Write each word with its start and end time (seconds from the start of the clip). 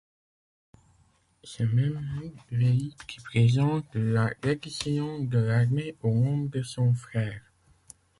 C'est 1.43 1.63
Mehmed 1.67 2.33
Vehib 2.49 2.95
qui 3.07 3.19
présente 3.19 3.85
la 3.93 4.31
reddition 4.43 5.19
de 5.23 5.37
l'armée 5.37 5.95
au 6.01 6.09
nom 6.11 6.45
de 6.45 6.63
son 6.63 6.91
frère. 6.95 7.43